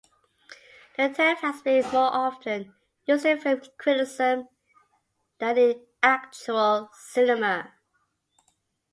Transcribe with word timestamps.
The 0.97 1.09
term 1.09 1.35
has 1.35 1.61
been 1.61 1.83
more 1.91 2.11
often 2.11 2.73
used 3.05 3.23
in 3.23 3.39
film 3.39 3.61
criticism 3.77 4.47
than 5.37 5.59
in 5.59 5.85
actual 6.01 6.89
cinema. 6.91 7.71